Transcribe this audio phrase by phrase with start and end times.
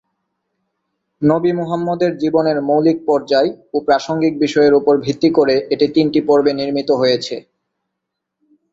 [1.21, 6.89] নবী মুহাম্মদের জীবনের মৌলিক পর্যায় ও প্রাসঙ্গিক বিষয়ের উপর ভিত্তি করে এটি তিনটি পর্বে নির্মিত
[6.91, 7.35] হয়েছে।